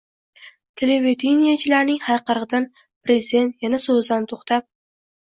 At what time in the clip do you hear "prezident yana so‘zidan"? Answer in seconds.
2.83-4.31